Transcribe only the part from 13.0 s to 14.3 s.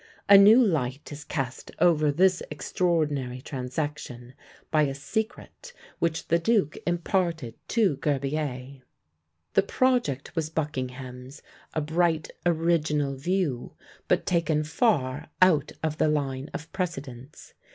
view, but